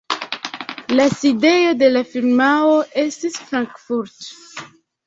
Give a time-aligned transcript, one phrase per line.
[0.99, 2.75] La sidejo de la firmao
[3.07, 4.33] estis Frankfurt.